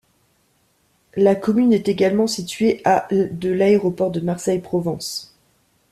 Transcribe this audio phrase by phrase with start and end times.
[1.15, 5.37] La commune est également située à de l'aéroport de Marseille Provence.